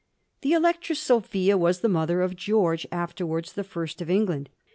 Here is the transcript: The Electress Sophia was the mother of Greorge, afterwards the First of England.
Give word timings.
The 0.41 0.53
Electress 0.53 0.97
Sophia 0.99 1.59
was 1.59 1.81
the 1.81 1.87
mother 1.87 2.23
of 2.23 2.35
Greorge, 2.35 2.87
afterwards 2.91 3.53
the 3.53 3.63
First 3.63 4.01
of 4.01 4.09
England. 4.09 4.49